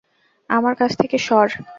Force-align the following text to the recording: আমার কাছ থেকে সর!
আমার 0.49 0.73
কাছ 0.75 0.91
থেকে 1.01 1.17
সর! 1.27 1.47